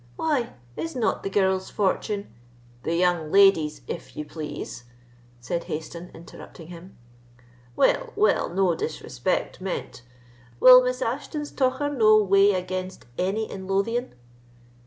[0.15, 2.33] Why, is not the girl's fortune——"
[2.81, 4.85] "The young lady's, if you please,"
[5.39, 6.97] said Hayston, interrupting him.
[7.75, 10.01] "Well—well, no disrespect meant.
[10.59, 14.15] Will Miss Ashton's tocher not weigh against any in Lothian?"